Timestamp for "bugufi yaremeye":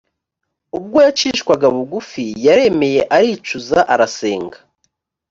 1.75-3.01